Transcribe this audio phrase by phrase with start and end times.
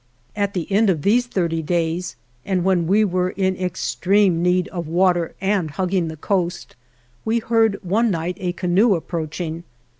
[0.35, 4.87] At the end of these thirty days, and when we were in extreme need of
[4.87, 6.75] water and hug ging the coast,
[7.23, 9.63] we heard one night a canoe approaching.